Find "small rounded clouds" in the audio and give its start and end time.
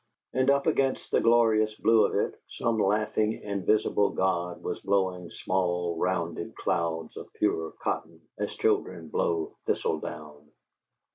5.29-7.15